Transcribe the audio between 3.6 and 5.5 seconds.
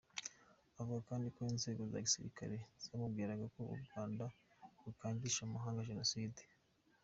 u Rwanda rukangisha